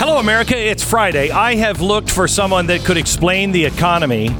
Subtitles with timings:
[0.00, 0.58] Hello, America.
[0.58, 1.30] It's Friday.
[1.30, 4.30] I have looked for someone that could explain the economy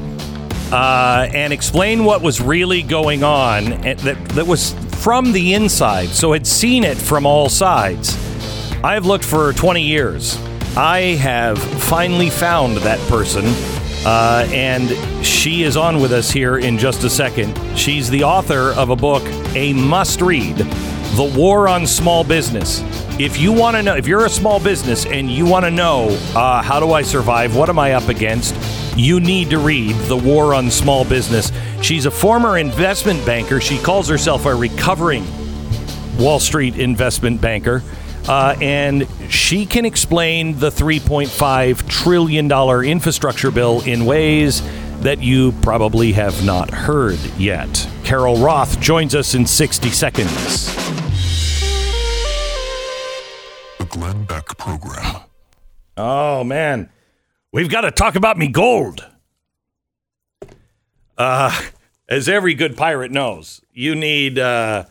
[0.73, 3.99] uh, and explain what was really going on that,
[4.31, 4.73] that was
[5.03, 8.17] from the inside, so had seen it from all sides.
[8.83, 10.37] I've looked for 20 years.
[10.77, 13.45] I have finally found that person,
[14.05, 14.91] uh, and
[15.25, 17.57] she is on with us here in just a second.
[17.79, 19.23] She's the author of a book,
[19.55, 20.67] a must read
[21.17, 22.83] The War on Small Business.
[23.19, 26.09] If you want to know, if you're a small business and you want to know
[26.35, 28.55] uh, how do I survive, what am I up against,
[28.97, 31.51] you need to read The War on Small Business.
[31.83, 33.61] She's a former investment banker.
[33.61, 35.27] She calls herself a recovering
[36.17, 37.83] Wall Street investment banker.
[38.29, 42.51] Uh, and she can explain the $3.5 trillion
[42.85, 44.63] infrastructure bill in ways
[45.01, 47.89] that you probably have not heard yet.
[48.05, 51.00] Carol Roth joins us in 60 seconds.
[54.61, 55.23] Program.
[55.97, 56.91] Oh, man.
[57.53, 59.07] We've got to talk about me gold.
[61.19, 61.61] Uh,
[62.09, 64.85] as every good pirate knows, you need uh,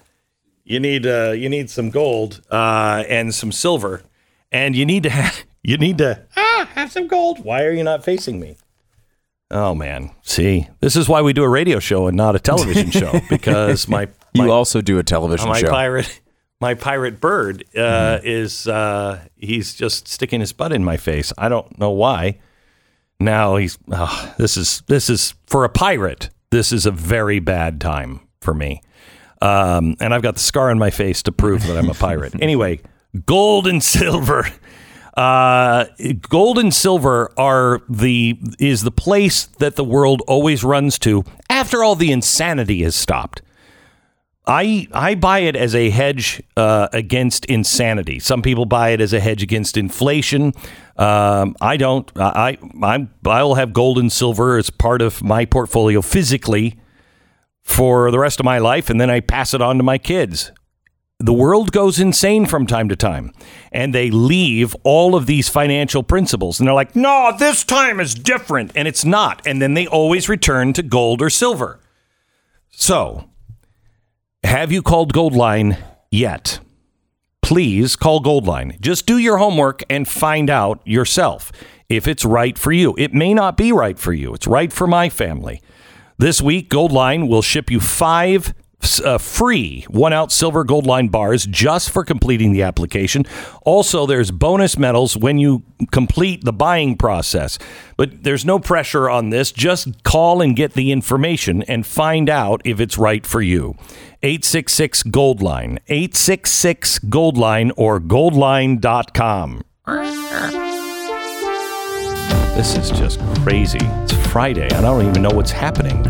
[0.63, 4.03] you need uh, you need some gold uh, and some silver,
[4.51, 7.43] and you need to have you need to ah, have some gold.
[7.43, 8.57] Why are you not facing me?
[9.51, 12.91] Oh man, see, this is why we do a radio show and not a television
[12.91, 15.69] show because my You also do a television my show.
[15.71, 16.19] pirate
[16.61, 21.31] my pirate bird uh, is uh, he's just sticking his butt in my face.
[21.37, 22.39] I don't know why.
[23.19, 26.29] Now he's oh, this is this is for a pirate.
[26.51, 28.81] This is a very bad time for me,
[29.41, 32.33] um, and I've got the scar on my face to prove that I'm a pirate.
[32.41, 32.79] anyway,
[33.25, 34.47] gold and silver.
[35.15, 35.85] Uh,
[36.29, 41.83] gold and silver are the is the place that the world always runs to after
[41.83, 43.41] all the insanity has stopped.
[44.49, 48.17] I I buy it as a hedge uh, against insanity.
[48.17, 50.53] Some people buy it as a hedge against inflation.
[50.97, 52.11] Um, I don't.
[52.15, 56.79] I I I'll have gold and silver as part of my portfolio physically
[57.61, 60.51] for the rest of my life, and then I pass it on to my kids.
[61.19, 63.33] The world goes insane from time to time,
[63.71, 68.15] and they leave all of these financial principles, and they're like, "No, this time is
[68.15, 69.45] different," and it's not.
[69.45, 71.79] And then they always return to gold or silver.
[72.71, 73.29] So
[74.43, 75.77] have you called Goldline
[76.11, 76.59] yet?
[77.41, 78.79] Please call Goldline.
[78.79, 81.51] Just do your homework and find out yourself
[81.87, 82.95] if it's right for you.
[82.97, 84.33] It may not be right for you.
[84.33, 85.61] It's right for my family.
[86.17, 88.53] This week, Goldline will ship you five
[89.03, 93.25] uh, free one ounce silver Goldline bars just for completing the application.
[93.63, 97.59] Also, there's bonus medals when you complete the buying process.
[97.97, 99.51] But there's no pressure on this.
[99.51, 103.75] Just call and get the information and find out if it's right for you.
[104.21, 109.61] 866 Goldline, 866 Goldline, or goldline.com.
[112.55, 113.79] This is just crazy.
[113.81, 114.67] It's Friday.
[114.73, 116.03] And I don't even know what's happening.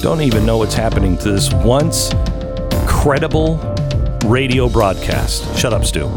[0.00, 2.08] Don't even know what's happening to this once
[2.88, 3.58] credible
[4.24, 5.58] radio broadcast.
[5.58, 6.10] Shut up, Stu.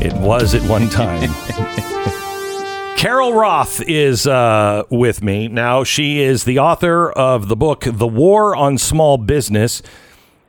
[0.00, 1.28] It was at one time.
[2.96, 5.84] Carol Roth is uh, with me now.
[5.84, 9.82] She is the author of the book, The War on Small Business.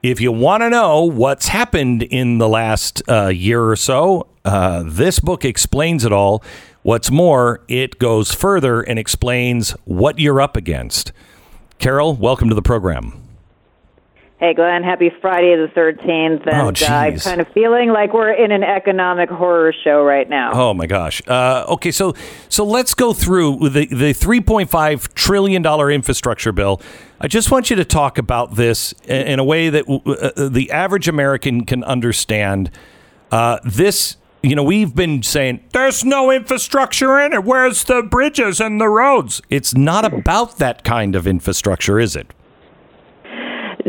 [0.01, 4.83] If you want to know what's happened in the last uh, year or so, uh,
[4.85, 6.41] this book explains it all.
[6.83, 11.11] What's more, it goes further and explains what you're up against.
[11.79, 13.23] Carol, welcome to the program.
[14.37, 16.47] Hey, Glenn, happy Friday the 13th.
[16.47, 20.29] And Oh, uh, I'm kind of feeling like we're in an economic horror show right
[20.29, 20.51] now.
[20.53, 21.21] Oh my gosh.
[21.27, 22.13] Uh, okay, so
[22.47, 26.81] so let's go through the the 3.5 trillion dollar infrastructure bill.
[27.19, 30.71] I just want you to talk about this in in a way that uh, the
[30.71, 32.71] average American can understand.
[33.31, 37.43] Uh, this, you know, we've been saying there's no infrastructure in it.
[37.43, 39.41] Where's the bridges and the roads?
[39.49, 42.33] It's not about that kind of infrastructure, is it?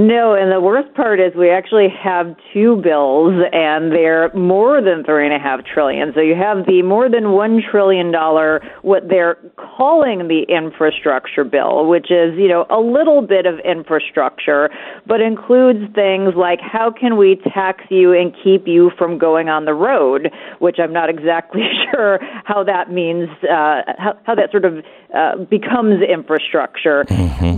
[0.01, 5.05] No, and the worst part is we actually have two bills, and they're more than
[5.05, 6.13] three and a half trillion.
[6.15, 9.37] So you have the more than one trillion dollar what they're
[9.77, 14.71] calling the infrastructure bill, which is you know a little bit of infrastructure,
[15.07, 19.67] but includes things like how can we tax you and keep you from going on
[19.67, 20.31] the road,
[20.61, 21.61] which I'm not exactly
[21.93, 24.83] sure how that means, uh, how, how that sort of
[25.15, 27.05] uh, becomes infrastructure.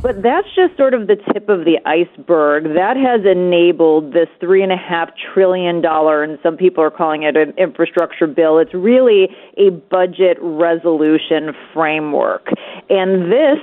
[0.01, 2.65] But that's just sort of the tip of the iceberg.
[2.75, 7.23] That has enabled this three and a half trillion dollar, and some people are calling
[7.23, 8.59] it an infrastructure bill.
[8.59, 12.49] It's really a budget resolution framework.
[12.89, 13.59] And this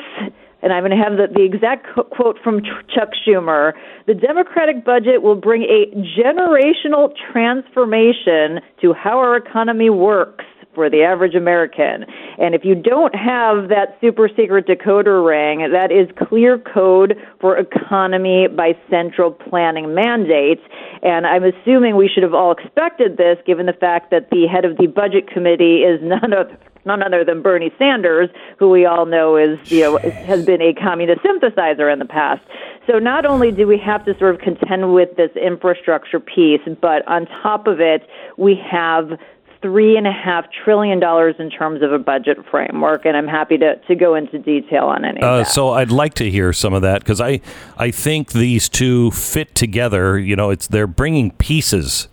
[0.61, 3.73] and I'm going to have the, the exact quote from Chuck Schumer
[4.07, 5.85] the Democratic budget will bring a
[6.19, 10.45] generational transformation to how our economy works
[10.79, 12.05] for the average American.
[12.37, 17.57] And if you don't have that super secret decoder ring, that is clear code for
[17.57, 20.61] economy by central planning mandates.
[21.03, 24.63] And I'm assuming we should have all expected this given the fact that the head
[24.63, 29.05] of the budget committee is none other none other than Bernie Sanders, who we all
[29.05, 32.41] know is you know has been a communist sympathizer in the past.
[32.87, 37.05] So not only do we have to sort of contend with this infrastructure piece, but
[37.05, 39.19] on top of it, we have
[39.61, 43.57] three and a half trillion dollars in terms of a budget framework, and I'm happy
[43.57, 45.21] to, to go into detail on any.
[45.21, 47.41] Uh, so I'd like to hear some of that because I
[47.77, 50.17] I think these two fit together.
[50.17, 52.07] You know, it's they're bringing pieces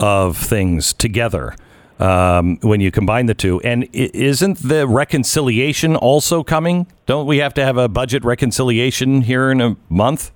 [0.00, 1.54] of things together
[1.98, 3.60] um, when you combine the two.
[3.60, 6.86] And isn't the reconciliation also coming?
[7.06, 10.32] Don't we have to have a budget reconciliation here in a month?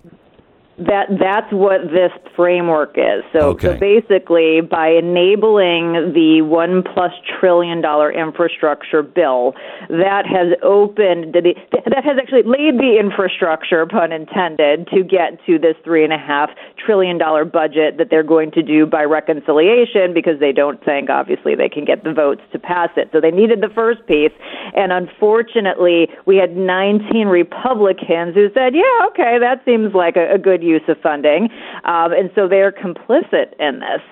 [0.80, 3.20] That that's what this framework is.
[3.34, 3.74] So, okay.
[3.74, 9.52] so basically, by enabling the one plus trillion dollar infrastructure bill,
[9.90, 11.52] that has opened the,
[11.84, 16.18] that has actually laid the infrastructure, pun intended, to get to this three and a
[16.18, 16.48] half
[16.80, 21.54] trillion dollar budget that they're going to do by reconciliation because they don't think obviously
[21.54, 23.10] they can get the votes to pass it.
[23.12, 24.32] So they needed the first piece,
[24.74, 30.38] and unfortunately, we had 19 Republicans who said, "Yeah, okay, that seems like a, a
[30.38, 31.48] good." Use of funding,
[31.84, 34.02] um, and so they're complicit in this.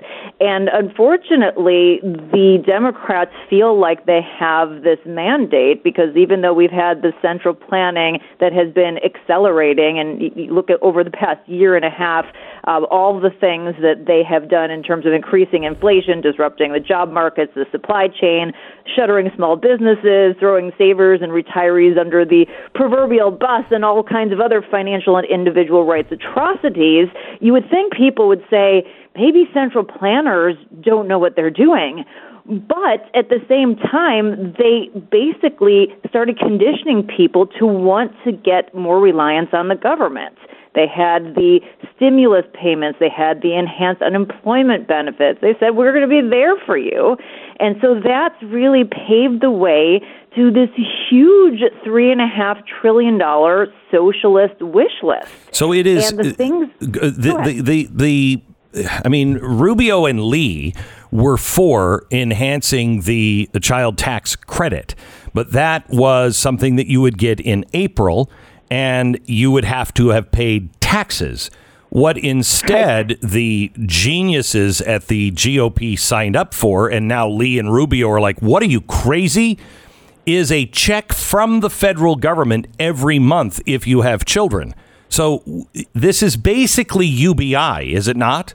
[0.40, 7.02] And unfortunately, the Democrats feel like they have this mandate because even though we've had
[7.02, 11.76] the central planning that has been accelerating, and you look at over the past year
[11.76, 12.24] and a half,
[12.68, 17.10] all the things that they have done in terms of increasing inflation, disrupting the job
[17.10, 18.52] markets, the supply chain,
[18.94, 24.40] shuttering small businesses, throwing savers and retirees under the proverbial bus, and all kinds of
[24.40, 27.08] other financial and individual rights atrocities,
[27.40, 28.86] you would think people would say,
[29.16, 32.04] maybe central planners don't know what they're doing.
[32.46, 39.00] But at the same time, they basically started conditioning people to want to get more
[39.00, 40.36] reliance on the government.
[40.78, 41.58] They had the
[41.96, 43.00] stimulus payments.
[43.00, 45.40] They had the enhanced unemployment benefits.
[45.40, 47.16] They said, we're going to be there for you.
[47.58, 50.00] And so that's really paved the way
[50.36, 50.68] to this
[51.10, 55.26] huge three and a half trillion dollar socialist wish list.
[55.50, 58.42] So it is and the things uh, the, the, the, the
[59.04, 60.74] I mean Rubio and Lee
[61.10, 64.94] were for enhancing the child tax credit,
[65.34, 68.30] but that was something that you would get in April
[68.70, 71.50] and you would have to have paid taxes.
[71.90, 78.10] What instead the geniuses at the GOP signed up for, and now Lee and Rubio
[78.10, 79.58] are like, what are you crazy?
[80.26, 84.74] Is a check from the federal government every month if you have children.
[85.08, 88.52] So this is basically UBI, is it not?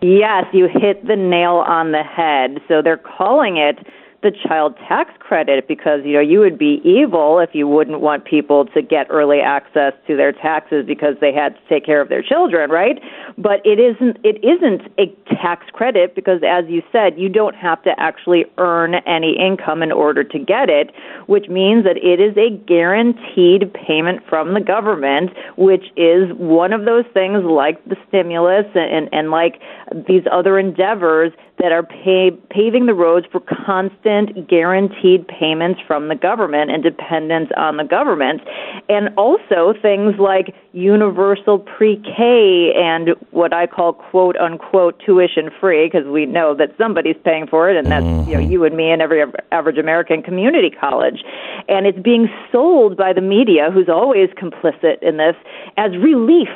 [0.00, 2.60] Yes, you hit the nail on the head.
[2.68, 3.84] So they're calling it
[4.26, 8.24] the child tax credit because you know you would be evil if you wouldn't want
[8.24, 12.08] people to get early access to their taxes because they had to take care of
[12.08, 13.00] their children, right?
[13.38, 17.80] But it isn't it isn't a tax credit because as you said, you don't have
[17.84, 20.90] to actually earn any income in order to get it,
[21.26, 26.84] which means that it is a guaranteed payment from the government, which is one of
[26.84, 29.60] those things like the stimulus and and like
[30.08, 31.30] these other endeavors
[31.66, 37.50] that are pay, paving the roads for constant guaranteed payments from the government and dependence
[37.56, 38.40] on the government.
[38.88, 45.90] And also things like universal pre K and what I call quote unquote tuition free,
[45.90, 48.30] because we know that somebody's paying for it, and that's mm-hmm.
[48.30, 51.24] you, know, you and me and every average American community college.
[51.68, 55.34] And it's being sold by the media, who's always complicit in this,
[55.76, 56.46] as relief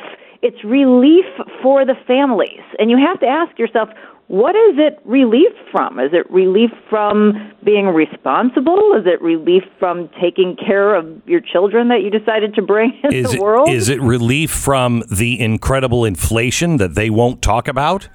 [0.41, 1.25] it's relief
[1.61, 2.61] for the families.
[2.79, 3.89] And you have to ask yourself,
[4.31, 5.99] what is it relief from?
[5.99, 8.93] Is it relief from being responsible?
[8.97, 13.13] Is it relief from taking care of your children that you decided to bring into
[13.13, 13.67] is the it, world?
[13.67, 18.07] Is it relief from the incredible inflation that they won't talk about?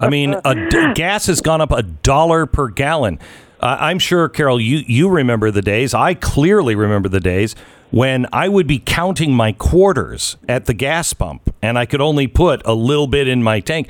[0.00, 0.34] I mean,
[0.94, 3.18] gas has gone up a dollar per gallon.
[3.60, 5.92] Uh, I'm sure, Carol, you, you remember the days.
[5.92, 7.54] I clearly remember the days
[7.94, 12.26] when I would be counting my quarters at the gas pump and I could only
[12.26, 13.88] put a little bit in my tank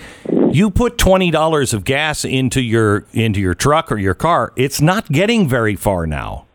[0.55, 4.81] you put twenty dollars of gas into your into your truck or your car, it's
[4.81, 6.47] not getting very far now.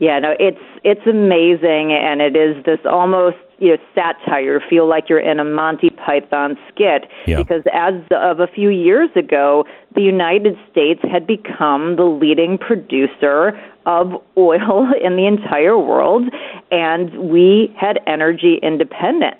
[0.00, 5.08] Yeah, no, it's it's amazing, and it is this almost you know satire, feel like
[5.08, 7.04] you're in a Monty Python skit.
[7.26, 7.38] Yeah.
[7.38, 13.58] Because as of a few years ago, the United States had become the leading producer
[13.86, 16.24] of oil in the entire world,
[16.70, 19.36] and we had energy independence.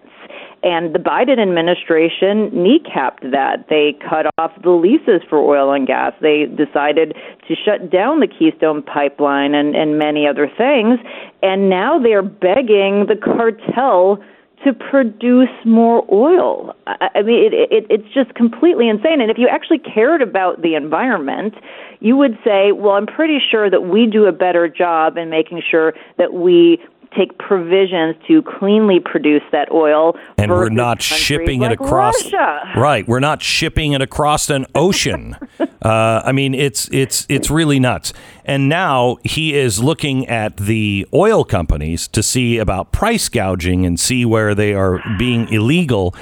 [0.64, 3.66] And the Biden administration kneecapped that.
[3.68, 6.14] They cut off the leases for oil and gas.
[6.23, 7.14] They decided
[7.47, 10.99] to shut down the Keystone Pipeline and, and many other things.
[11.42, 14.25] And now they're begging the cartel
[14.64, 16.75] to produce more oil.
[16.87, 19.21] I, mean, it, it, it's just completely insane.
[19.21, 21.54] And if you actually cared about the environment,
[22.00, 25.62] you would say, well, I'm pretty sure that we do a better job in making
[25.71, 26.78] sure that we
[27.16, 30.16] take provisions to cleanly produce that oil.
[30.37, 32.73] and we're not shipping like it across Russia.
[32.76, 35.37] right we're not shipping it across an ocean
[35.83, 38.12] uh, i mean it's it's it's really nuts
[38.44, 43.99] and now he is looking at the oil companies to see about price gouging and
[43.99, 46.14] see where they are being illegal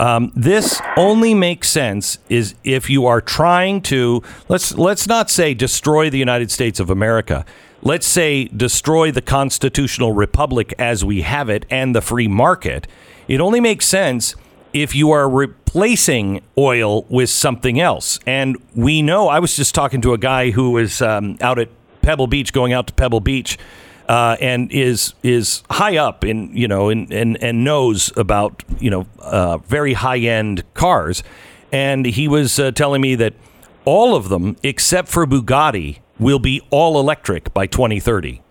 [0.00, 5.52] um, this only makes sense is if you are trying to let's let's not say
[5.52, 7.44] destroy the United States of America.
[7.82, 12.86] Let's say destroy the constitutional republic as we have it and the free market.
[13.26, 14.34] It only makes sense
[14.74, 18.18] if you are replacing oil with something else.
[18.26, 21.70] And we know, I was just talking to a guy who was um, out at
[22.02, 23.58] Pebble Beach, going out to Pebble Beach,
[24.08, 28.90] uh, and is is high up in you know in, and and knows about you
[28.90, 31.22] know uh, very high end cars,
[31.70, 33.34] and he was uh, telling me that
[33.84, 38.42] all of them except for Bugatti will be all electric by 2030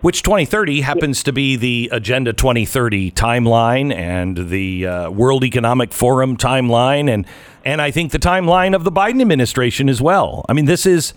[0.00, 6.36] which 2030 happens to be the Agenda 2030 timeline and the uh, World Economic Forum
[6.36, 7.26] timeline, and
[7.64, 10.44] and I think the timeline of the Biden administration as well.
[10.48, 11.12] I mean, this is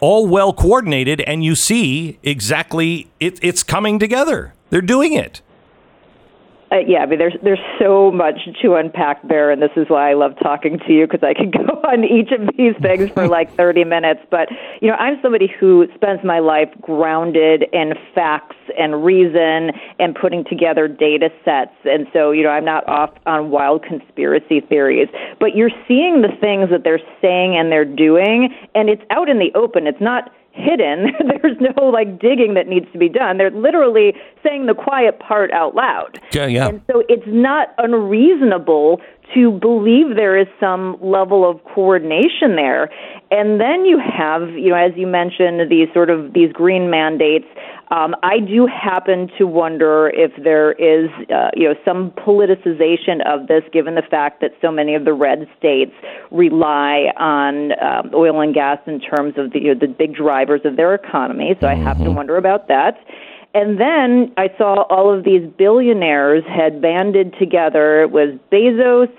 [0.00, 4.54] all well coordinated, and you see exactly it, it's coming together.
[4.70, 5.40] They're doing it.
[6.72, 10.10] Uh, yeah, I mean, there's there's so much to unpack there, and this is why
[10.10, 13.28] I love talking to you because I can go on each of these things for
[13.28, 14.20] like 30 minutes.
[14.30, 14.48] But
[14.80, 20.44] you know, I'm somebody who spends my life grounded in facts and reason and putting
[20.44, 25.08] together data sets, and so you know, I'm not off on wild conspiracy theories.
[25.38, 29.38] But you're seeing the things that they're saying and they're doing, and it's out in
[29.38, 29.86] the open.
[29.86, 31.12] It's not hidden.
[31.42, 33.38] There's no like digging that needs to be done.
[33.38, 36.20] They're literally saying the quiet part out loud.
[36.32, 36.68] Yeah, yeah.
[36.68, 39.00] And so it's not unreasonable
[39.34, 42.90] to believe there is some level of coordination there.
[43.30, 47.46] And then you have, you know, as you mentioned, these sort of these green mandates.
[47.90, 53.48] Um, I do happen to wonder if there is, uh, you know, some politicization of
[53.48, 55.92] this, given the fact that so many of the red states
[56.30, 60.62] rely on um, oil and gas in terms of the you know, the big drivers
[60.64, 61.54] of their economy.
[61.60, 62.98] So I have to wonder about that.
[63.54, 68.02] And then I saw all of these billionaires had banded together.
[68.02, 69.12] It was Bezos,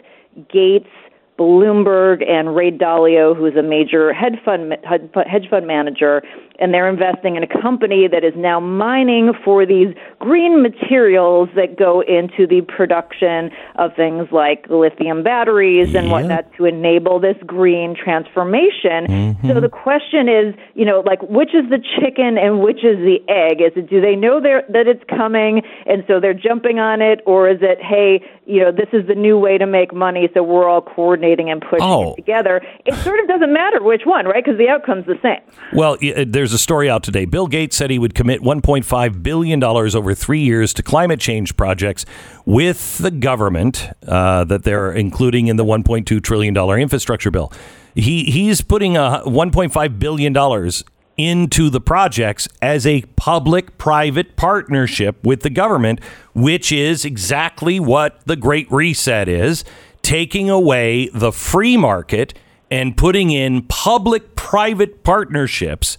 [0.51, 0.89] Gates,
[1.37, 6.23] Bloomberg, and Ray Dalio, who's a major hedge fund hedge fund manager,
[6.59, 11.77] and they're investing in a company that is now mining for these green materials that
[11.77, 17.95] go into the production of things like lithium batteries and whatnot to enable this green
[17.95, 19.37] transformation.
[19.47, 23.17] So the question is, you know, like which is the chicken and which is the
[23.27, 23.61] egg?
[23.61, 27.49] Is it do they know that it's coming and so they're jumping on it, or
[27.49, 30.67] is it hey, you know, this is the new way to make money, so we're
[30.67, 32.11] all coordinating and pushing Oh.
[32.13, 32.61] it together?
[32.85, 34.43] It sort of doesn't matter which one, right?
[34.43, 35.39] Because the outcome's the same.
[35.73, 37.23] Well, uh, there's a story out today.
[37.23, 41.55] Bill Gates said he would commit 1.5 billion dollars over three years to climate change
[41.55, 42.05] projects
[42.45, 47.49] with the government uh, that they're including in the 1.2 trillion dollar infrastructure bill.
[47.95, 50.83] He he's putting a 1.5 billion dollars
[51.15, 56.01] into the projects as a public-private partnership with the government,
[56.33, 59.63] which is exactly what the Great Reset is,
[60.01, 62.33] taking away the free market
[62.69, 65.95] and putting in public private partnerships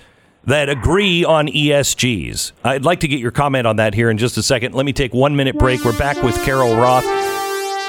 [0.46, 2.52] that agree on ESGs.
[2.64, 4.74] I'd like to get your comment on that here in just a second.
[4.74, 5.84] Let me take one minute break.
[5.84, 7.04] We're back with Carol Roth.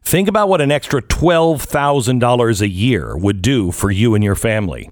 [0.03, 4.89] Think about what an extra $12,000 a year would do for you and your family.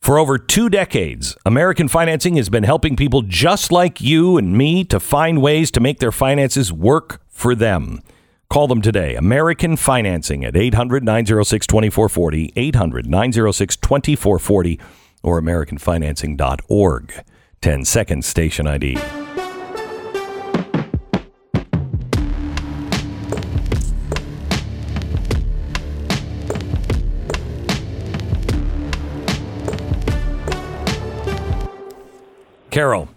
[0.00, 4.84] For over two decades, American Financing has been helping people just like you and me
[4.84, 8.02] to find ways to make their finances work for them.
[8.50, 9.16] Call them today.
[9.16, 14.80] American Financing at 800 906 2440, 800 906 2440,
[15.24, 17.24] or AmericanFinancing.org.
[17.60, 18.98] 10 seconds station ID.
[32.70, 33.08] Carol,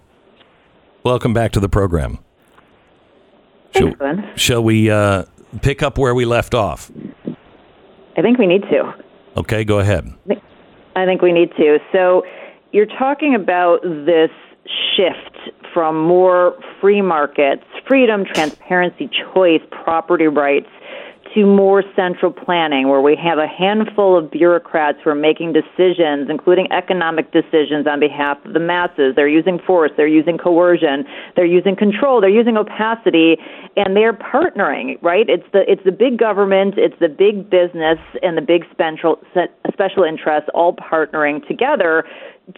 [1.04, 2.20] welcome back to the program.
[3.72, 5.26] Shall, Thanks, shall we uh,
[5.62, 6.90] pick up where we left off?
[8.16, 8.94] I think we need to.
[9.36, 10.14] Okay, go ahead.
[10.98, 11.78] I think we need to.
[11.92, 12.24] So
[12.72, 14.32] you're talking about this
[14.96, 20.70] shift from more free markets, freedom, transparency, choice, property rights,
[21.34, 26.30] to more central planning, where we have a handful of bureaucrats who are making decisions,
[26.30, 29.14] including economic decisions on behalf of the masses.
[29.16, 31.06] They're using force, they're using coercion,
[31.36, 33.38] they're using control, they're using opacity,
[33.76, 35.02] and they're partnering.
[35.02, 35.30] Right?
[35.30, 39.20] It's the it's the big government, it's the big business, and the big special
[39.72, 42.04] special interests all partnering together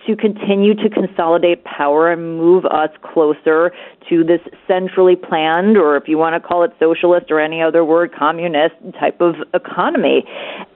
[0.05, 3.71] to continue to consolidate power and move us closer
[4.07, 7.83] to this centrally planned, or if you want to call it socialist or any other
[7.83, 10.23] word, communist type of economy.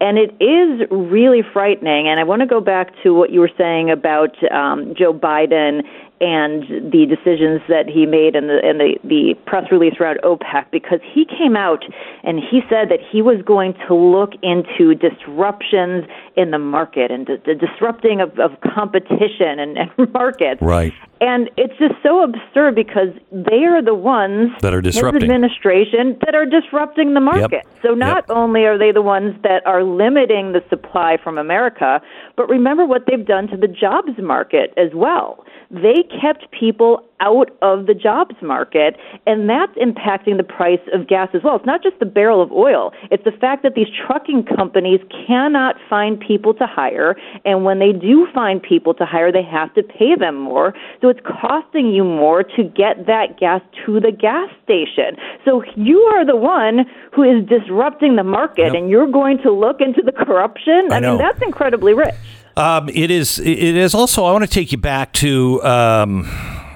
[0.01, 2.07] And it is really frightening.
[2.07, 5.83] And I want to go back to what you were saying about um, Joe Biden
[6.23, 10.71] and the decisions that he made and the and the, the press release around OPEC
[10.71, 11.83] because he came out
[12.23, 16.05] and he said that he was going to look into disruptions
[16.37, 20.61] in the market and the, the disrupting of, of competition and, and markets.
[20.61, 20.93] Right.
[21.25, 25.23] And it's just so absurd because they are the ones That are disrupting.
[25.23, 27.65] administration that are disrupting the market.
[27.81, 28.35] So not Yep.
[28.37, 32.01] only are they the ones that are limiting the supply from America,
[32.35, 35.45] but remember what they've done to the jobs market as well.
[35.71, 38.91] They kept people out of the jobs market,
[39.25, 41.55] and that's impacting the price of gas as well.
[41.55, 45.75] It's not just the barrel of oil, it's the fact that these trucking companies cannot
[45.89, 49.83] find people to hire, and when they do find people to hire, they have to
[49.83, 50.73] pay them more.
[51.01, 55.11] So it's costing you more to get that gas to the gas station.
[55.45, 56.75] So you are the one
[57.13, 58.75] who is disrupting the market, Yep.
[58.75, 60.91] and you're going to look into the corruption?
[60.91, 62.15] I I, mean, that's incredibly rich.
[62.55, 63.39] Um, it is.
[63.39, 64.25] It is also.
[64.25, 66.29] I want to take you back to um,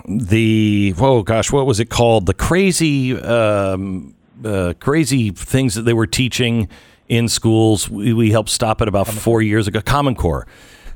[0.08, 0.94] the.
[0.98, 2.26] Oh gosh, what was it called?
[2.26, 6.70] The crazy, um, uh, crazy things that they were teaching
[7.08, 7.90] in schools.
[7.90, 9.82] We, we helped stop it about four years ago.
[9.82, 10.48] Common Core.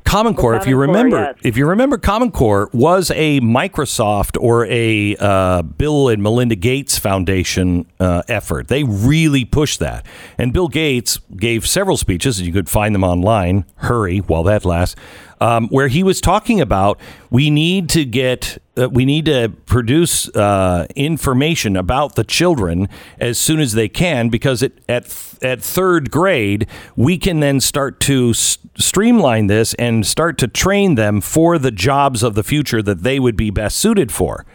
[0.04, 1.36] Common Core, if you Common Core, remember, yes.
[1.44, 6.98] if you remember, Common Core was a Microsoft or a uh, Bill and Melinda Gates
[6.98, 8.68] Foundation uh, effort.
[8.68, 10.06] They really pushed that.
[10.38, 13.66] And Bill Gates gave several speeches, and you could find them online.
[13.76, 15.00] Hurry while that lasts.
[15.40, 18.58] Um, where he was talking about we need to get
[18.90, 22.88] we need to produce uh, information about the children
[23.20, 25.04] as soon as they can because it, at
[25.42, 30.96] at third grade we can then start to s- streamline this and start to train
[30.96, 34.46] them for the jobs of the future that they would be best suited for.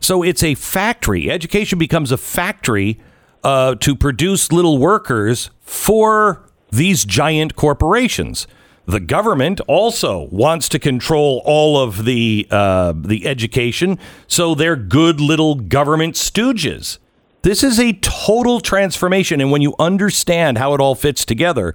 [0.00, 1.30] So it's a factory.
[1.30, 3.00] Education becomes a factory
[3.42, 8.46] uh, to produce little workers for these giant corporations.
[8.86, 15.20] The government also wants to control all of the uh, the education, so they're good
[15.20, 16.98] little government stooges.
[17.42, 21.74] This is a total transformation, and when you understand how it all fits together,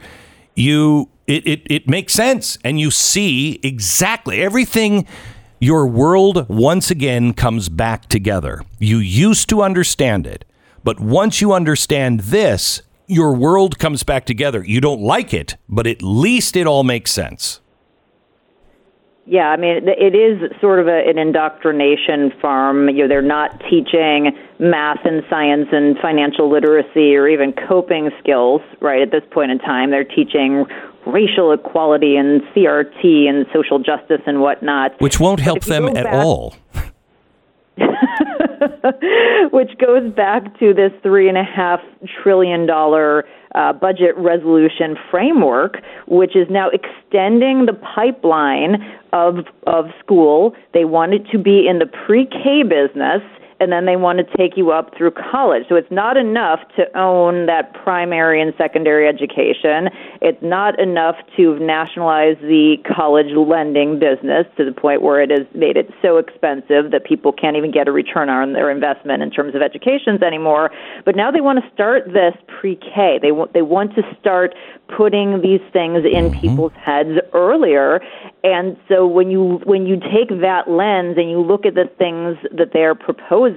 [0.56, 5.06] you it, it, it makes sense, and you see exactly everything.
[5.60, 8.64] Your world once again comes back together.
[8.80, 10.44] You used to understand it,
[10.84, 14.64] but once you understand this, your world comes back together.
[14.66, 17.60] You don't like it, but at least it all makes sense.
[19.26, 22.90] Yeah, I mean, it is sort of a, an indoctrination farm.
[22.90, 28.62] You know, they're not teaching math and science and financial literacy or even coping skills,
[28.80, 29.92] right, at this point in time.
[29.92, 30.66] They're teaching
[31.06, 35.00] racial equality and CRT and social justice and whatnot.
[35.00, 36.56] Which won't help them go at back- all.
[39.52, 41.80] which goes back to this three and a half
[42.22, 48.78] trillion dollar uh, budget resolution framework, which is now extending the pipeline
[49.14, 50.56] of of school.
[50.74, 53.22] They want it to be in the pre-K business.
[53.62, 55.64] And then they want to take you up through college.
[55.70, 59.90] So it's not enough to own that primary and secondary education.
[60.20, 65.46] It's not enough to nationalize the college lending business to the point where it has
[65.54, 69.30] made it so expensive that people can't even get a return on their investment in
[69.30, 70.72] terms of educations anymore.
[71.06, 73.20] But now they want to start this pre-K.
[73.22, 74.56] They want they want to start
[74.88, 76.42] putting these things in mm-hmm.
[76.42, 78.02] people's heads earlier
[78.44, 82.38] and so when you when you take that lens and you look at the things
[82.58, 83.51] that they're proposing,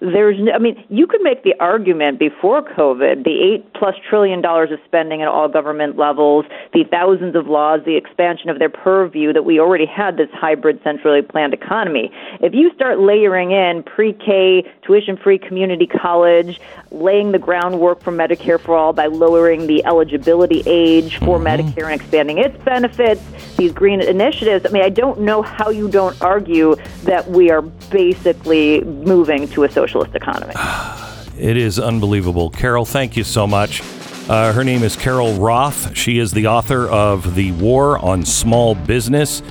[0.00, 4.70] there's I mean you could make the argument before COVID, the eight plus trillion dollars
[4.70, 9.32] of spending at all government levels, the thousands of laws, the expansion of their purview
[9.32, 12.10] that we already had this hybrid centrally planned economy.
[12.40, 18.76] If you start layering in pre-K, tuition-free community college, laying the groundwork for Medicare for
[18.76, 21.46] all by lowering the eligibility age for mm-hmm.
[21.46, 23.22] Medicare and expanding its benefits,
[23.56, 27.62] these green initiatives, I mean, I don't know how you don't argue that we are
[27.62, 30.54] basically moving to a socialist economy.
[31.36, 32.48] It is unbelievable.
[32.48, 33.82] Carol, thank you so much.
[34.28, 35.96] Uh, her name is Carol Roth.
[35.96, 39.42] She is the author of The War on Small Business.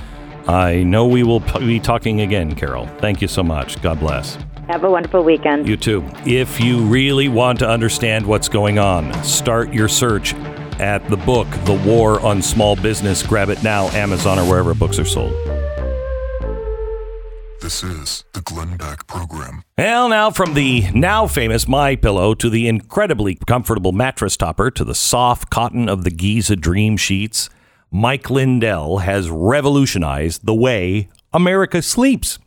[0.48, 2.86] I know we will be talking again, Carol.
[3.00, 3.80] Thank you so much.
[3.82, 4.38] God bless.
[4.68, 5.68] Have a wonderful weekend.
[5.68, 6.02] You too.
[6.24, 10.32] If you really want to understand what's going on, start your search
[10.80, 13.22] at the book, The War on Small Business.
[13.22, 15.34] Grab it now, Amazon or wherever books are sold.
[17.64, 19.64] This is the Glenn Beck program.
[19.78, 24.84] Well, now from the now famous My Pillow to the incredibly comfortable mattress topper to
[24.84, 27.48] the soft cotton of the Giza Dream Sheets,
[27.90, 32.38] Mike Lindell has revolutionized the way America sleeps.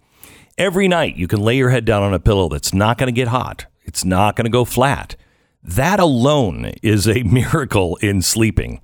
[0.55, 3.11] Every night you can lay your head down on a pillow that's not going to
[3.11, 3.65] get hot.
[3.85, 5.15] It's not going to go flat.
[5.63, 8.81] That alone is a miracle in sleeping.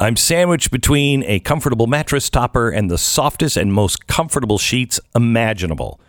[0.00, 6.00] I'm sandwiched between a comfortable mattress topper and the softest and most comfortable sheets imaginable.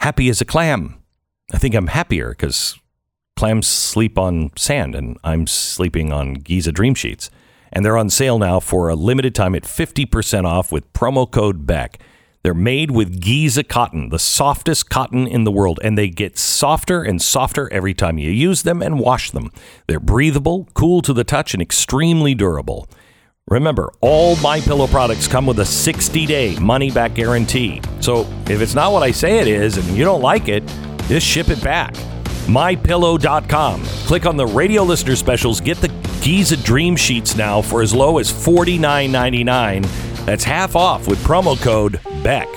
[0.00, 1.02] Happy as a clam.
[1.52, 2.78] I think I'm happier because
[3.36, 7.30] clams sleep on sand and I'm sleeping on Giza Dream Sheets.
[7.72, 11.66] And they're on sale now for a limited time at 50% off with promo code
[11.66, 11.98] BECK.
[12.42, 17.02] They're made with Giza cotton, the softest cotton in the world, and they get softer
[17.02, 19.50] and softer every time you use them and wash them.
[19.86, 22.88] They're breathable, cool to the touch, and extremely durable.
[23.48, 27.80] Remember, all my pillow products come with a 60-day money-back guarantee.
[28.00, 30.62] So, if it's not what I say it is and you don't like it,
[31.08, 31.94] just ship it back.
[32.46, 33.82] mypillow.com.
[33.84, 35.88] Click on the radio listener specials, get the
[36.20, 42.00] Giza Dream Sheets now for as low as $49.99 that's half off with promo code
[42.22, 42.48] BECK.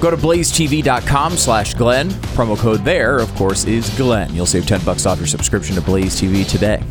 [0.00, 2.08] Go to blazetv.com slash Glenn.
[2.08, 4.34] Promo code there, of course, is Glenn.
[4.34, 6.82] You'll save 10 bucks off your subscription to Blaze TV today.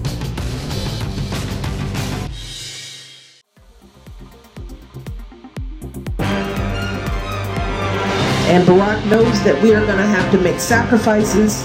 [8.49, 11.63] And Barack knows that we are going to have to make sacrifices.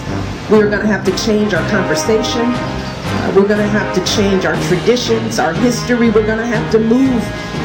[0.50, 2.42] We are going to have to change our conversation.
[2.44, 6.10] Uh, we're going to have to change our traditions, our history.
[6.10, 7.22] We're going to have to move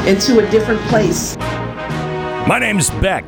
[0.10, 1.38] into a different place.
[1.38, 3.24] My name's Beck.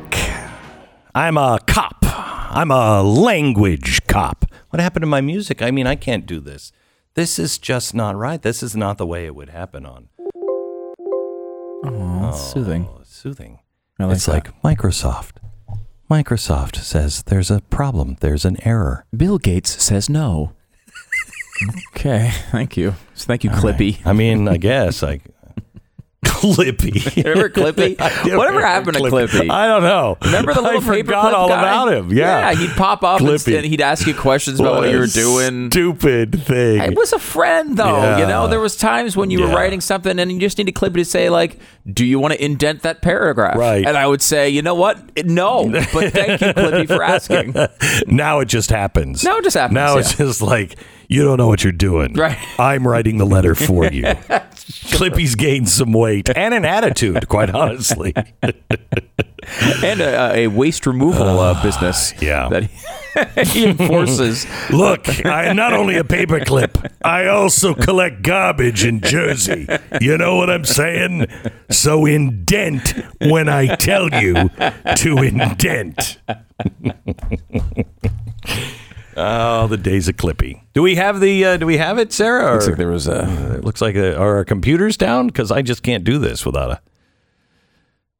[1.14, 1.98] I'm a cop.
[2.02, 4.46] I'm a language cop.
[4.70, 5.62] What happened to my music?
[5.62, 6.72] I mean, I can't do this.
[7.14, 8.42] This is just not right.
[8.42, 10.08] This is not the way it would happen on.
[11.84, 12.88] Oh, oh soothing.
[13.04, 13.60] Soothing.
[14.00, 14.32] Like it's that.
[14.32, 15.36] like Microsoft.
[16.10, 19.06] Microsoft says there's a problem, there's an error.
[19.16, 20.52] Bill Gates says no
[21.94, 22.94] okay, thank you.
[23.14, 23.98] thank you, All Clippy.
[23.98, 24.06] Right.
[24.06, 25.20] I mean, I guess I
[26.24, 27.16] Clippy.
[27.24, 27.98] Remember Clippy?
[28.36, 29.50] Whatever happened to Clippy?
[29.50, 30.18] I don't know.
[30.22, 31.58] Remember the little I forgot all guy?
[31.58, 32.12] about him.
[32.12, 32.50] Yeah.
[32.50, 35.06] yeah, he'd pop up and, and, he'd ask you questions about what, what you were
[35.06, 35.70] doing.
[35.70, 36.80] Stupid thing.
[36.80, 37.96] It was a friend, though.
[37.96, 38.18] Yeah.
[38.18, 39.46] You know, there was times when you yeah.
[39.46, 41.58] were writing something and you just need Clippy to say like,
[41.90, 43.86] "Do you want to indent that paragraph?" Right.
[43.86, 45.24] And I would say, "You know what?
[45.24, 47.54] No." But thank you, Clippy, for asking.
[48.06, 49.24] now it just happens.
[49.24, 49.74] Now it just happens.
[49.74, 50.76] Now it's just like
[51.08, 52.14] you don't know what you're doing.
[52.14, 52.38] Right.
[52.58, 54.14] I'm writing the letter for you.
[54.92, 58.12] Clippy's gained some weight and an attitude, quite honestly.
[58.42, 62.12] and a, a, waste removal uh, business.
[62.20, 62.48] Yeah.
[62.48, 62.64] That
[63.44, 64.46] he, he enforces.
[64.70, 69.66] Look, I'm not only a paperclip, I also collect garbage in Jersey.
[70.00, 71.26] You know what I'm saying?
[71.70, 74.50] So indent when I tell you
[74.96, 76.18] to indent.
[79.16, 80.62] Oh, the days of Clippy.
[80.72, 81.44] Do we have the?
[81.44, 82.46] Uh, do we have it, Sarah?
[82.46, 83.24] Or, looks like there was a.
[83.24, 85.26] Uh, looks like a, are our computers down?
[85.26, 86.80] Because I just can't do this without a.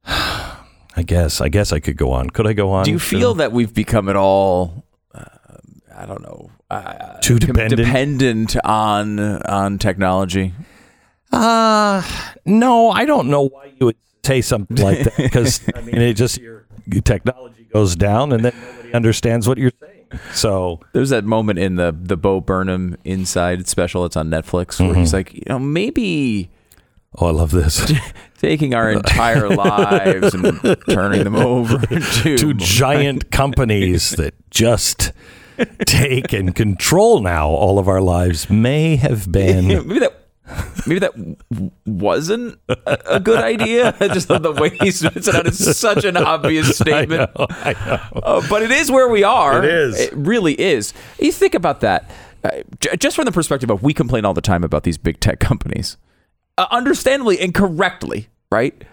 [0.95, 1.41] I guess.
[1.41, 2.29] I guess I could go on.
[2.29, 2.85] Could I go on?
[2.85, 4.83] Do you feel that we've become at all?
[5.13, 5.23] Uh,
[5.95, 6.51] I don't know.
[6.69, 7.77] Uh, Too dependent.
[7.77, 10.53] Dependent on on technology.
[11.31, 12.03] Uh
[12.45, 12.91] no.
[12.91, 16.39] I don't know why you would say something like that because I mean, it just
[16.39, 16.65] your
[17.03, 19.92] technology goes down, and then nobody understands what you're saying.
[20.33, 24.05] So There's that moment in the the Bo Burnham Inside special.
[24.05, 24.99] It's on Netflix where Mm-hmm.
[24.99, 26.49] he's like, you know, maybe
[27.19, 27.91] Oh, I love this.
[28.39, 35.11] taking our entire lives and turning them over to, Two giant companies that just
[35.85, 39.67] take and control now all of our lives may have been.
[39.67, 40.22] maybe that
[40.85, 41.13] maybe that
[41.51, 43.95] w- wasn't a, a good idea.
[44.13, 47.31] Just the way he spits it out is such an obvious statement.
[47.37, 48.19] I know.
[48.21, 49.59] Uh, but it is where we are.
[49.63, 49.99] It is.
[49.99, 50.93] It really is.
[51.19, 52.09] You think about that,
[52.43, 55.19] uh, j- just from the perspective of we complain all the time about these big
[55.19, 55.97] tech companies,
[56.57, 58.83] uh, understandably and correctly, right?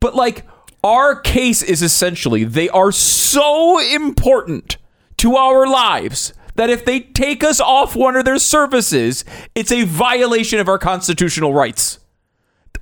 [0.00, 0.44] But like
[0.84, 4.76] our case is essentially they are so important
[5.18, 9.84] to our lives that if they take us off one of their services, it's a
[9.84, 11.98] violation of our constitutional rights.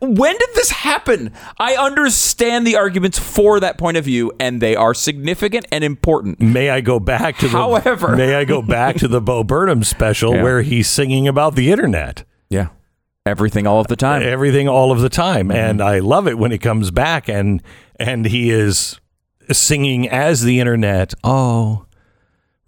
[0.01, 1.33] When did this happen?
[1.59, 6.41] I understand the arguments for that point of view, and they are significant and important.
[6.41, 9.85] May I go back to the However- May I go back to the Bo Burnham
[9.85, 10.43] special Yeah.
[10.43, 12.25] where he's singing about the internet.
[12.49, 12.69] Yeah.
[13.27, 14.23] Everything all of the time.
[14.23, 15.57] everything all of the time Mm-hmm.
[15.59, 17.63] and i love it when he comes back and
[17.97, 18.99] and he is
[19.53, 21.85] singing as the internet oh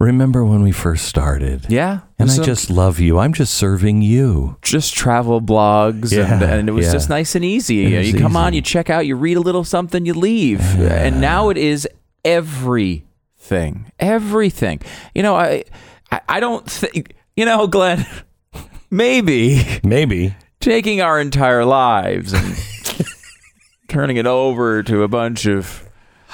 [0.03, 2.01] remember when we first started Yeah.
[2.19, 6.69] and i just love you i'm just serving you just travel blogs and, Yeah, and
[6.69, 6.91] it was yeah.
[6.93, 7.75] just nice and easy.
[7.75, 10.61] You come on, you check out, you read a little something, you leave.
[10.79, 11.87] And now it is
[12.23, 13.91] everything.
[13.99, 14.79] Everything.
[15.15, 15.63] You know, I
[16.11, 18.05] I, I don't think you know, Glenn,
[18.89, 22.55] maybe maybe taking our entire lives and
[23.87, 25.82] turning it over to a bunch of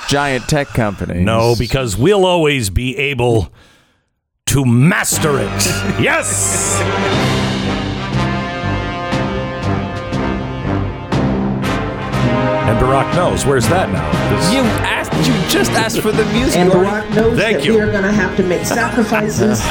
[0.07, 1.21] giant tech companies.
[1.21, 3.51] no because we'll always be able
[4.45, 5.65] to master it
[6.01, 6.79] yes
[11.49, 16.57] and barack knows where's that now 'Cause- You asked you just asked for the music.
[16.59, 17.73] And Barack knows Thank that you.
[17.73, 19.59] we are going to have to make sacrifices.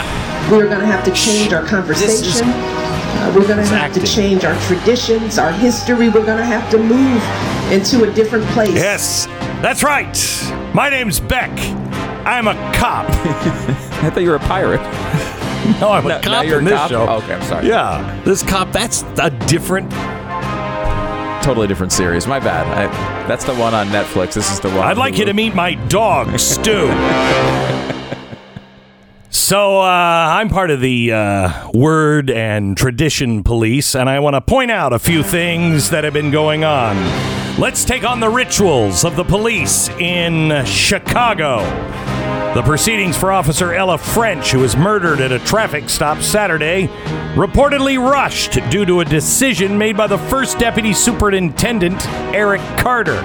[0.51, 2.49] we are going to have to change our conversation.
[2.49, 6.09] Uh, we're going to have to change our traditions, our history.
[6.09, 7.23] We're going to have to move
[7.73, 8.71] into a different place.
[8.73, 9.27] yes
[9.61, 10.17] that's right
[10.73, 11.51] my name's beck
[12.27, 14.81] i'm a cop I thought you were a pirate.
[15.81, 16.91] no i'm a No, cop you're in a this cop?
[16.91, 17.67] show Okay, I'm sorry.
[17.69, 19.91] yeah this cop that's a different
[21.43, 22.27] Totally different series.
[22.27, 22.67] My bad.
[22.77, 24.35] I, that's the one on Netflix.
[24.35, 24.81] This is the one.
[24.81, 26.89] I'd on like you to meet my dog, Stu.
[29.31, 34.41] So, uh, I'm part of the uh, word and tradition police, and I want to
[34.41, 36.97] point out a few things that have been going on.
[37.61, 41.59] Let's take on the rituals of the police in Chicago.
[42.55, 46.87] The proceedings for Officer Ella French, who was murdered at a traffic stop Saturday,
[47.35, 53.23] reportedly rushed due to a decision made by the first deputy superintendent, Eric Carter.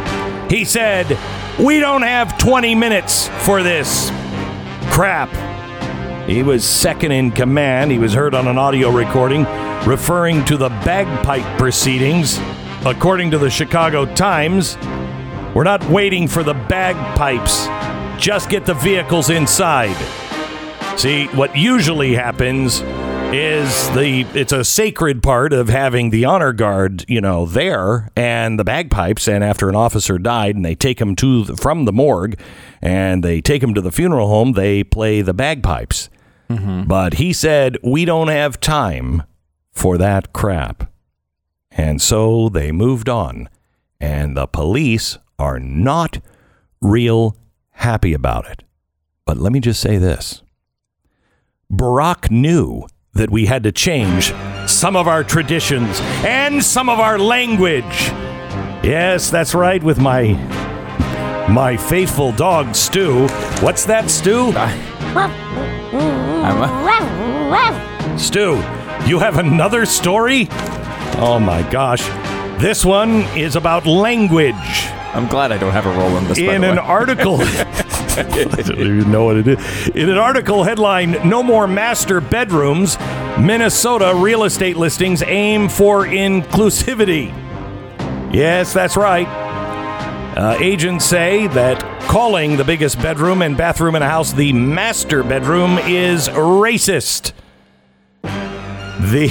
[0.50, 1.18] He said,
[1.60, 4.10] We don't have 20 minutes for this
[4.92, 5.30] crap.
[6.34, 7.92] He was second in command.
[7.92, 9.44] He was heard on an audio recording
[9.86, 12.40] referring to the bagpipe proceedings.
[12.88, 14.76] According to the Chicago Times,
[15.54, 17.68] we're not waiting for the bagpipes.
[18.20, 19.96] Just get the vehicles inside.
[20.98, 22.82] See, what usually happens
[23.32, 28.58] is the it's a sacred part of having the honor guard, you know, there and
[28.58, 31.94] the bagpipes and after an officer died and they take him to the, from the
[31.94, 32.40] morgue
[32.82, 36.10] and they take him to the funeral home, they play the bagpipes.
[36.58, 36.84] Mm-hmm.
[36.84, 39.24] But he said, "We don't have time
[39.72, 40.92] for that crap."
[41.72, 43.50] And so they moved on.
[44.00, 46.20] And the police are not
[46.82, 47.38] real
[47.72, 48.64] happy about it.
[49.26, 50.42] But let me just say this
[51.72, 54.34] Barack knew that we had to change
[54.68, 58.10] some of our traditions and some of our language.
[58.84, 60.34] Yes, that's right, with my.
[61.50, 63.28] My faithful dog, Stu.
[63.60, 64.10] What's that,
[66.44, 68.18] Stu?
[68.18, 68.56] Stu,
[69.08, 70.48] you have another story?
[71.20, 72.02] Oh my gosh.
[72.62, 74.54] This one is about language.
[75.14, 76.38] I'm glad I don't have a role in this.
[76.38, 79.88] In an article, I don't even know what it is.
[79.90, 82.98] In an article headline "No More Master Bedrooms,"
[83.40, 87.34] Minnesota real estate listings aim for inclusivity.
[88.34, 89.43] Yes, that's right.
[90.36, 95.24] Uh, agents say that calling the biggest bedroom and bathroom in a house the master
[95.24, 97.34] bedroom is racist.
[98.24, 99.30] The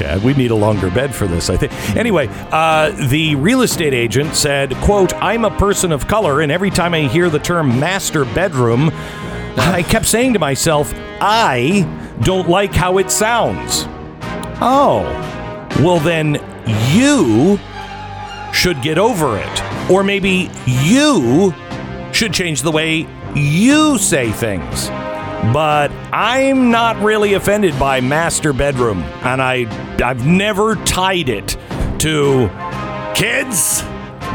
[0.00, 1.72] God, we need a longer bed for this, I think.
[1.96, 6.70] Anyway, uh, the real estate agent said, quote, I'm a person of color, and every
[6.70, 8.90] time I hear the term master bedroom,
[9.56, 11.86] I kept saying to myself, I
[12.22, 13.84] don't like how it sounds.
[14.62, 15.02] Oh,
[15.80, 16.34] well then
[16.92, 17.58] you
[18.52, 19.69] should get over it.
[19.90, 21.54] Or maybe you
[22.12, 24.88] should change the way you say things.
[25.52, 29.66] But I'm not really offended by master bedroom, and I
[30.02, 31.56] I've never tied it
[32.00, 32.50] to
[33.14, 33.82] kids,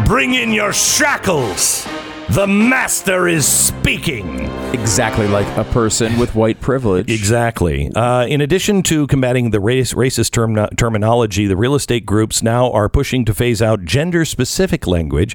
[0.06, 1.88] bring in your shackles.
[2.30, 4.50] The master is speaking.
[4.76, 7.10] Exactly like a person with white privilege.
[7.10, 7.90] Exactly.
[7.96, 12.70] Uh, in addition to combating the race, racist term, terminology, the real estate groups now
[12.72, 15.34] are pushing to phase out gender specific language,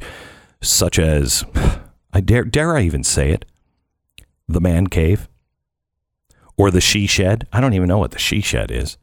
[0.61, 1.43] such as,
[2.13, 3.47] I dare, dare I even say it,
[4.47, 5.27] the man cave
[6.59, 7.49] or the she shed.
[7.51, 8.99] I don't even know what the she shed is.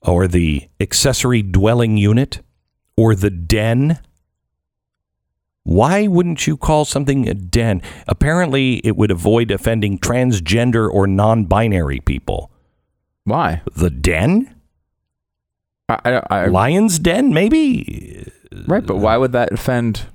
[0.00, 2.40] Or the accessory dwelling unit
[2.96, 3.98] or the den.
[5.64, 7.82] Why wouldn't you call something a den?
[8.06, 12.50] Apparently, it would avoid offending transgender or non binary people.
[13.24, 13.62] Why?
[13.76, 14.54] The den?
[15.88, 18.26] I, I, I, Lion's den, maybe?
[18.66, 20.06] right, but why would that offend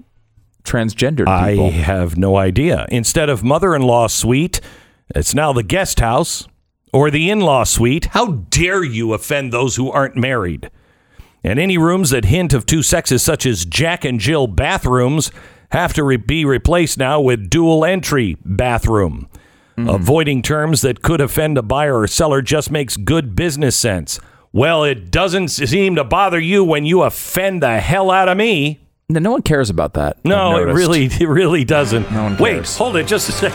[0.66, 2.86] transgendered I have no idea.
[2.90, 4.60] Instead of mother in law suite,
[5.14, 6.48] it's now the guest house
[6.92, 8.06] or the in law suite.
[8.06, 10.70] How dare you offend those who aren't married?
[11.46, 15.30] And any rooms that hint of two sexes, such as Jack and Jill bathrooms,
[15.70, 19.30] have to re- be replaced now with dual entry bathroom.
[19.78, 19.90] Mm-hmm.
[19.90, 24.20] Avoiding terms that could offend a buyer or seller just makes good business sense.
[24.54, 28.80] Well, it doesn't seem to bother you when you offend the hell out of me.
[29.10, 30.18] no, no one cares about that.
[30.26, 32.12] No, it really, it really doesn't.
[32.12, 33.54] No one Wait, hold it just a sec.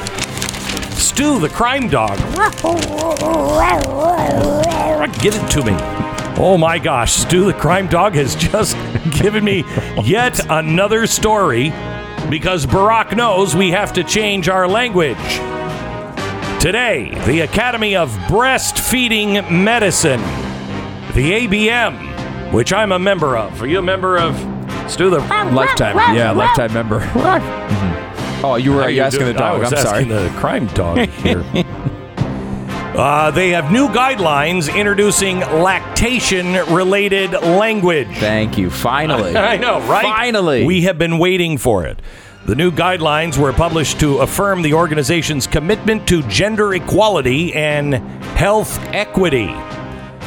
[0.93, 2.19] Stu, the crime dog.
[5.21, 6.10] Give it to me.
[6.43, 8.75] Oh my gosh, Stu, the crime dog has just
[9.21, 9.63] given me
[10.03, 11.69] yet another story
[12.31, 15.19] because Barack knows we have to change our language.
[16.59, 20.21] Today, the Academy of Breastfeeding Medicine,
[21.15, 23.61] the ABM, which I'm a member of.
[23.61, 24.35] Are you a member of
[24.91, 26.17] Stu the Lifetime.
[26.17, 27.01] Yeah, lifetime member.
[27.01, 28.43] Mhm.
[28.43, 29.35] Oh, you were you you asking doing?
[29.35, 29.57] the dog.
[29.57, 29.99] I was I'm sorry.
[30.05, 31.45] asking the crime dog here.
[33.01, 38.09] uh, they have new guidelines introducing lactation-related language.
[38.19, 38.69] Thank you.
[38.69, 39.35] Finally.
[39.37, 40.03] I know, right?
[40.03, 40.67] Finally.
[40.67, 41.99] We have been waiting for it.
[42.45, 47.95] The new guidelines were published to affirm the organization's commitment to gender equality and
[48.37, 49.55] health equity,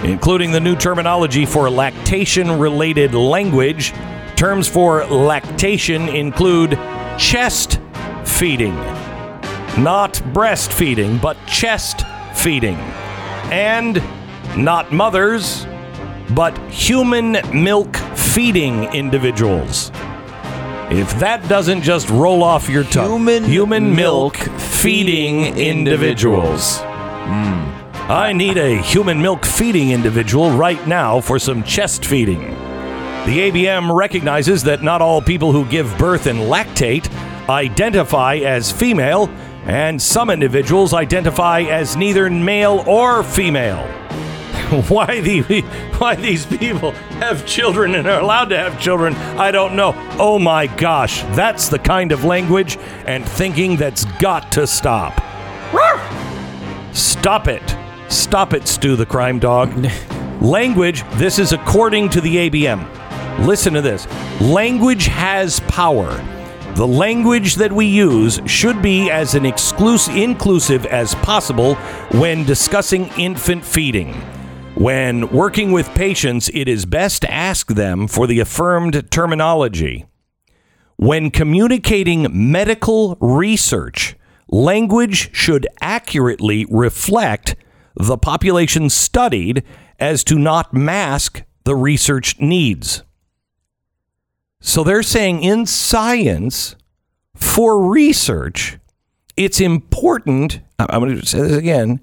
[0.04, 3.94] including the new terminology for lactation related language.
[4.36, 6.72] Terms for lactation include
[7.20, 7.80] chest
[8.26, 8.76] feeding,
[9.78, 12.78] not breastfeeding, but chest feeding,
[13.52, 14.02] and
[14.58, 15.66] not mothers,
[16.32, 19.92] but human milk feeding individuals.
[20.90, 26.80] If that doesn't just roll off your tongue, Human milk milk feeding feeding individuals.
[26.80, 27.70] Hmm.
[28.12, 32.42] I need a human milk feeding individual right now for some chest feeding.
[33.26, 37.10] The ABM recognizes that not all people who give birth and lactate
[37.48, 39.28] identify as female,
[39.66, 43.86] and some individuals identify as neither male or female.
[44.90, 45.42] why the
[46.00, 49.94] why these people have children and are allowed to have children, I don't know.
[50.20, 55.14] Oh my gosh, that's the kind of language and thinking that's got to stop.
[56.94, 57.78] Stop it.
[58.10, 59.88] Stop it, Stu the crime dog.
[60.42, 63.46] Language, this is according to the ABM.
[63.46, 64.08] Listen to this.
[64.42, 66.12] Language has power.
[66.76, 71.76] The language that we use should be as an exclusive inclusive as possible
[72.14, 74.14] when discussing infant feeding.
[74.74, 80.08] When working with patients, it is best to ask them for the affirmed terminology.
[80.98, 84.16] When communicating medical research,
[84.50, 87.56] language should accurately reflect
[87.96, 89.64] the population studied
[90.00, 93.04] as to not mask the research needs.
[94.66, 96.78] So they're saying in science,
[97.36, 98.80] for research,
[99.36, 100.62] it's important.
[100.80, 102.00] I'm going to say this again.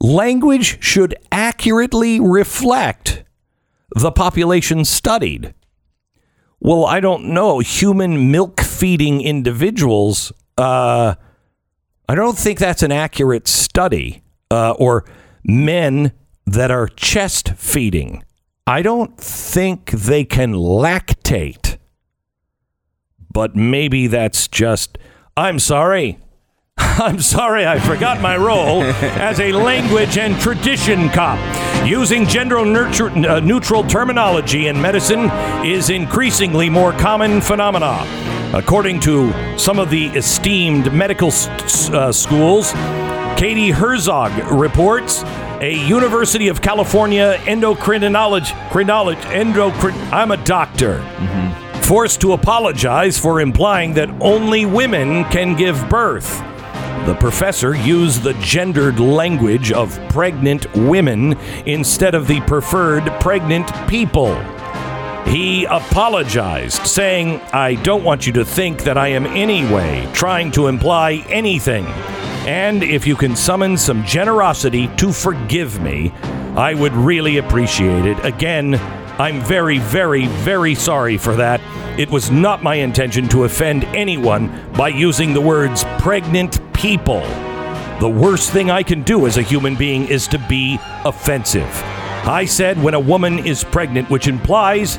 [0.00, 3.24] Language should accurately reflect
[3.94, 5.54] the population studied.
[6.58, 7.58] Well, I don't know.
[7.58, 11.14] Human milk feeding individuals, uh,
[12.08, 14.22] I don't think that's an accurate study.
[14.50, 15.04] Uh, or
[15.44, 16.12] men
[16.46, 18.24] that are chest feeding.
[18.66, 21.73] I don't think they can lactate.
[23.34, 24.96] But maybe that's just,
[25.36, 26.18] I'm sorry.
[26.78, 31.38] I'm sorry, I forgot my role as a language and tradition cop.
[31.84, 35.30] Using gender uh, neutral terminology in medicine
[35.66, 38.06] is increasingly more common phenomena.
[38.54, 42.72] According to some of the esteemed medical uh, schools,
[43.36, 45.24] Katie Herzog reports
[45.60, 50.98] a University of California endocrinology, crinology, endocrin, I'm a doctor
[51.84, 56.38] forced to apologize for implying that only women can give birth.
[57.04, 64.34] The professor used the gendered language of pregnant women instead of the preferred pregnant people.
[65.26, 70.68] He apologized, saying, I don't want you to think that I am anyway trying to
[70.68, 71.84] imply anything.
[72.46, 76.12] And if you can summon some generosity to forgive me,
[76.56, 78.24] I would really appreciate it.
[78.24, 78.80] Again,
[79.18, 81.60] I'm very, very, very sorry for that.
[81.96, 87.20] It was not my intention to offend anyone by using the words pregnant people.
[88.00, 91.70] The worst thing I can do as a human being is to be offensive.
[92.26, 94.98] I said when a woman is pregnant, which implies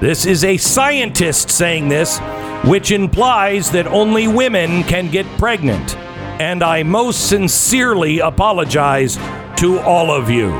[0.00, 2.18] this is a scientist saying this,
[2.66, 5.96] which implies that only women can get pregnant.
[6.38, 9.16] And I most sincerely apologize
[9.56, 10.52] to all of you.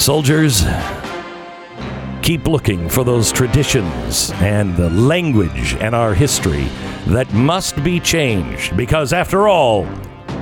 [0.00, 0.64] Soldiers,
[2.22, 6.64] keep looking for those traditions and the language and our history
[7.08, 9.84] that must be changed because, after all,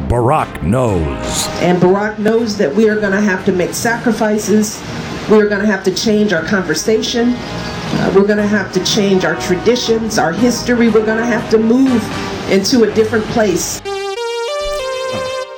[0.07, 1.49] Barack knows.
[1.59, 4.81] And Barack knows that we are going to have to make sacrifices.
[5.29, 7.31] We are going to have to change our conversation.
[7.35, 10.89] Uh, we're going to have to change our traditions, our history.
[10.89, 12.01] We're going to have to move
[12.49, 13.81] into a different place.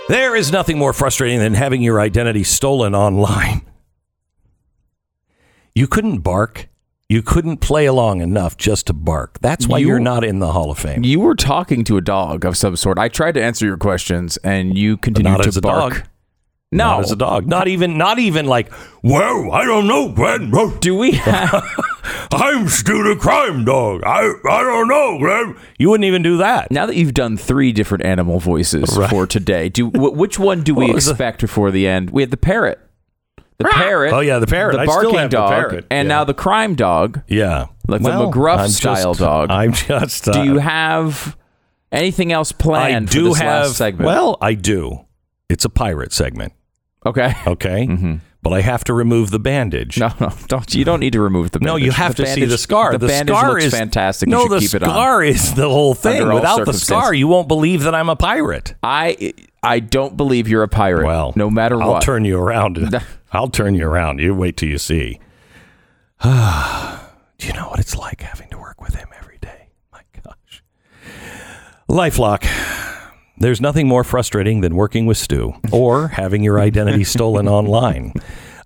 [0.08, 3.69] There is nothing more frustrating than having your identity stolen online.
[5.80, 6.68] You couldn't bark.
[7.08, 9.38] You couldn't play along enough just to bark.
[9.40, 11.02] That's why You- you, are not in the Hall of Fame.
[11.04, 12.98] You were talking to a dog of some sort.
[12.98, 15.94] I tried to answer your questions, and you continued not to as a bark.
[15.94, 16.02] dog.
[16.70, 17.46] No, Not as a dog.
[17.46, 17.96] Not even.
[17.96, 18.70] Not even like.
[19.02, 20.50] Well, I don't know, Glenn.
[20.80, 21.64] do we have?
[22.30, 24.02] I'm still a crime dog.
[24.04, 25.56] I I don't know, Glenn.
[25.78, 26.70] You wouldn't even do that.
[26.70, 30.74] now that you've done three different animal voices for today, do wh- which one do
[30.74, 32.10] we was the- expect before the end?
[32.10, 32.78] We had the parrot,
[33.64, 34.12] the parrot.
[34.12, 34.72] Oh, yeah, the parrot.
[34.74, 35.86] the I still barking have the dog, parrot.
[35.90, 36.14] and Yeah.
[36.16, 37.22] now the crime dog.
[37.28, 39.50] Yeah, Like the McGruff I'm style just- dog.
[39.52, 40.28] I'm just.
[40.28, 41.36] Uh, Do you have
[41.92, 42.84] anything else planned?
[42.84, 43.62] I planned do for this have.
[43.66, 44.06] last segment?
[44.06, 45.06] Well, I do.
[45.48, 46.52] It's a pirate segment.
[47.04, 47.34] okay.
[47.46, 49.96] Okay, but I have to remove the bandage.
[49.96, 50.22] Mm-hmm.
[50.24, 50.74] No, no, don't.
[50.74, 51.58] You don't need to remove the.
[51.58, 51.66] Bandage.
[51.72, 52.92] No, you have The to see the scar.
[52.92, 54.28] The, The, bandage scar looks is fantastic.
[54.28, 54.88] No, you should the keep it on.
[54.90, 56.26] scar is the whole thing.
[56.32, 58.74] Without the scar, you won't believe that I'm a pirate.
[58.82, 59.32] I
[59.62, 61.06] I don't believe you're a pirate.
[61.06, 62.78] Well, no matter what I'll turn you around.
[63.32, 64.20] I'll turn you around.
[64.20, 65.20] You wait till you see.
[66.22, 69.68] Do you know what it's like having to work with him every day?
[69.92, 70.62] My gosh.
[71.88, 72.46] Lifelock.
[73.38, 78.12] There's nothing more frustrating than working with Stu or having your identity stolen online.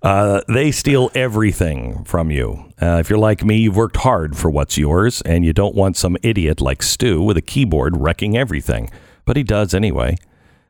[0.03, 2.73] Uh, they steal everything from you.
[2.83, 5.97] Uh, if you're like me, you've worked hard for what's yours, and you don't want
[5.97, 8.91] some idiot like Stu with a keyboard wrecking everything.
[9.25, 10.17] But he does anyway.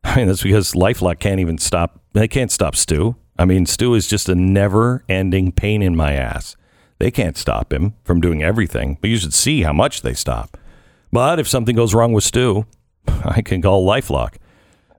[0.14, 2.00] I mean, that's because LifeLock can't even stop.
[2.12, 3.16] They can't stop Stu.
[3.38, 6.56] I mean, Stu is just a never-ending pain in my ass.
[6.98, 10.56] They can't stop him from doing everything, but you should see how much they stop.
[11.10, 12.66] But if something goes wrong with Stu,
[13.24, 14.36] I can call LifeLock,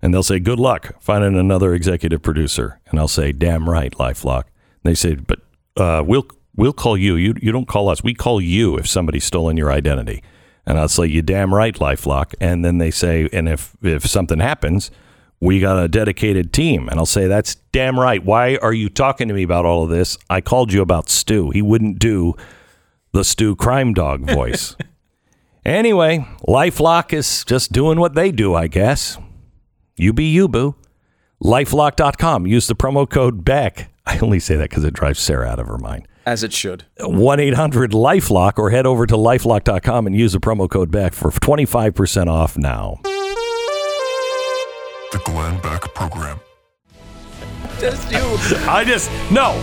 [0.02, 4.44] and they'll say, "Good luck finding another executive producer." And I'll say, "Damn right, LifeLock."
[4.44, 5.40] And they say, "But
[5.78, 7.16] uh, we'll we'll call you.
[7.16, 8.04] You you don't call us.
[8.04, 10.22] We call you if somebody's stolen your identity."
[10.66, 14.40] And I'll say, "You damn right, LifeLock." And then they say, "And if if something
[14.40, 14.92] happens."
[15.42, 16.88] We got a dedicated team.
[16.88, 18.24] And I'll say, That's damn right.
[18.24, 20.18] Why are you talking to me about all of this?
[20.30, 21.52] I called you about Stu.
[21.52, 22.36] He wouldn't do
[23.12, 24.76] the Stu crime dog voice.
[25.66, 29.18] anyway, Lifelock is just doing what they do, I guess.
[29.98, 30.76] You be you, boo.
[31.44, 32.48] Lifelock.com.
[32.48, 33.90] Use the promo code BECK.
[34.06, 36.08] I only say that because it drives Sarah out of her mind.
[36.26, 36.86] As it should.
[37.00, 41.32] 1 800 Lifelock or head over to lifelock.com and use the promo code BECK for
[41.32, 43.00] 25% off now.
[45.12, 46.40] The Glenn Beck Program.
[47.80, 48.20] Just you.
[48.70, 49.54] I just no,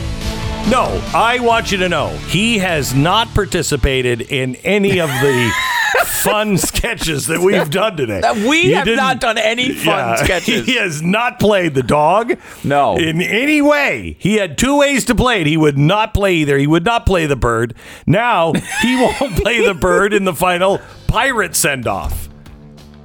[0.70, 1.02] no.
[1.14, 5.52] I want you to know he has not participated in any of the
[6.04, 8.20] fun sketches that we've done today.
[8.20, 10.66] That we He have not done any fun sketches.
[10.66, 12.38] He has not played the dog.
[12.64, 12.96] No.
[12.96, 14.16] in any way.
[14.18, 15.46] He had two ways to play it.
[15.46, 16.58] He would not play either.
[16.58, 17.74] He would not play the bird.
[18.06, 22.28] Now he won't play the bird in the final pirate send off,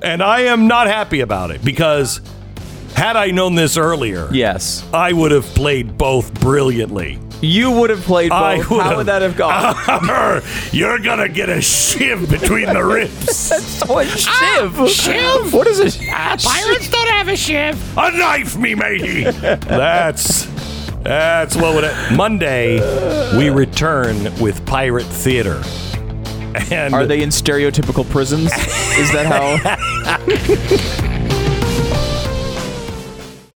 [0.01, 2.21] and I am not happy about it because
[2.97, 4.27] had I known this earlier.
[4.31, 7.19] Yes, I would have played both brilliantly.
[7.41, 8.41] you would have played both.
[8.41, 10.41] I How would would that have gone?
[10.71, 13.51] You're gonna get a shiv between the ribs.
[13.87, 14.89] oh, a ah, shiv.
[14.89, 15.53] shiv.
[15.53, 15.79] What is
[16.09, 16.41] ah, it?
[16.41, 17.97] Pirates don't have a shiv.
[17.97, 19.25] A knife, me matey.
[19.25, 20.47] That's
[21.03, 21.95] that's what would it.
[22.15, 22.79] Monday,
[23.37, 25.61] we return with Pirate Theater.
[26.71, 28.51] And Are they in stereotypical prisons?
[28.97, 31.13] Is that how?